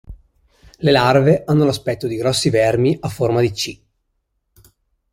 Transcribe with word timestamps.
Le 0.77 0.91
larve 0.91 1.43
hanno 1.45 1.63
l'aspetto 1.63 2.07
di 2.07 2.15
grossi 2.15 2.49
vermi 2.49 2.97
a 3.01 3.07
forma 3.07 3.39
di 3.39 3.51
"C". 3.51 3.79